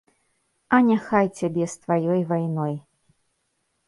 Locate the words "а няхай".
0.77-1.27